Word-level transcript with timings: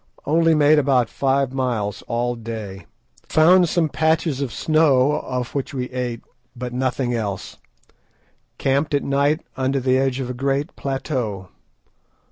Only 0.25 0.55
made 0.55 0.79
about 0.79 1.09
five 1.09 1.53
miles 1.53 2.01
all 2.07 2.33
day; 2.33 2.87
found 3.29 3.69
some 3.69 3.87
patches 3.87 4.41
of 4.41 4.51
snow, 4.51 5.17
of 5.19 5.53
which 5.53 5.75
we 5.75 5.91
ate, 5.91 6.23
but 6.55 6.73
nothing 6.73 7.13
else. 7.13 7.57
Camped 8.57 8.95
at 8.95 9.03
night 9.03 9.41
under 9.55 9.79
the 9.79 9.99
edge 9.99 10.19
of 10.19 10.27
a 10.27 10.33
great 10.33 10.75
plateau. 10.75 11.49